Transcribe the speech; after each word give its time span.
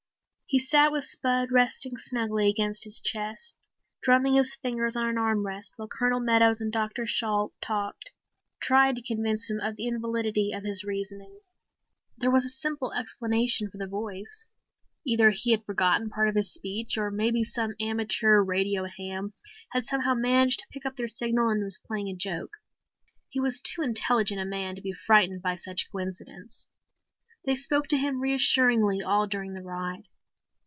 He 0.53 0.59
sat 0.59 0.91
with 0.91 1.05
Spud 1.05 1.49
resting 1.49 1.97
snugly 1.97 2.49
against 2.49 2.83
his 2.83 2.99
chest, 2.99 3.55
drumming 4.03 4.33
his 4.35 4.53
fingers 4.55 4.97
on 4.97 5.07
an 5.07 5.17
arm 5.17 5.45
rest 5.45 5.71
while 5.77 5.87
Colonel 5.87 6.19
Meadows 6.19 6.59
and 6.59 6.69
Dr. 6.73 7.05
Shalt 7.05 7.53
talked, 7.61 8.11
tried 8.59 8.97
to 8.97 9.01
convince 9.01 9.49
him 9.49 9.61
of 9.61 9.77
the 9.77 9.87
invalidity 9.87 10.51
in 10.51 10.65
his 10.65 10.83
reasoning. 10.83 11.39
There 12.17 12.31
was 12.31 12.43
a 12.43 12.49
simple 12.49 12.91
explanation 12.91 13.71
for 13.71 13.77
the 13.77 13.87
voice; 13.87 14.49
either 15.07 15.29
he 15.29 15.51
had 15.51 15.63
forgotten 15.63 16.09
part 16.09 16.27
of 16.27 16.35
his 16.35 16.53
speech 16.53 16.97
or 16.97 17.11
maybe 17.11 17.45
some 17.45 17.73
amateur 17.79 18.43
radio 18.43 18.87
ham 18.87 19.31
had 19.71 19.85
somehow 19.85 20.15
managed 20.15 20.59
to 20.59 20.67
pick 20.69 20.85
up 20.85 20.97
their 20.97 21.07
signal 21.07 21.47
and 21.47 21.63
was 21.63 21.79
playing 21.81 22.09
a 22.09 22.13
joke. 22.13 22.57
He 23.29 23.39
was 23.39 23.61
too 23.61 23.81
intelligent 23.83 24.41
a 24.41 24.45
man 24.45 24.75
to 24.75 24.81
be 24.81 24.91
frightened 24.91 25.41
by 25.41 25.55
such 25.55 25.89
coincidence. 25.89 26.67
They 27.45 27.55
spoke 27.55 27.87
to 27.87 27.97
him 27.97 28.19
reassuringly 28.19 29.01
all 29.01 29.27
during 29.27 29.53
the 29.53 29.63
ride. 29.63 30.09